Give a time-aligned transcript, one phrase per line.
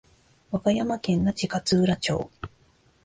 [0.51, 2.31] 和歌山県那智勝浦町